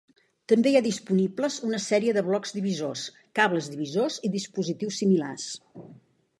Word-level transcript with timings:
També 0.51 0.69
hi 0.69 0.77
ha 0.79 0.85
disponibles 0.85 1.57
una 1.67 1.81
sèrie 1.83 2.15
de 2.17 2.23
blocs 2.31 2.55
divisors, 2.57 3.05
cables 3.43 3.71
divisors 3.77 4.21
i 4.31 4.35
dispositius 4.41 5.01
similars. 5.05 5.49